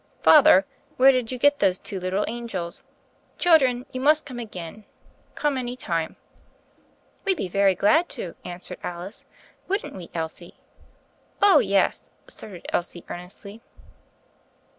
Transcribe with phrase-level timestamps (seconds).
[0.23, 0.65] "Father,
[0.97, 2.81] where did you get those two little angels?
[3.37, 4.83] Children, you must come again—
[5.35, 6.15] come any time."
[7.23, 9.25] "We'd be very glad to," answered Alice;
[9.67, 10.55] "wouldn't we, Elsie?"
[11.39, 13.61] "Oh, yes 1" asserted Elsie earnestly.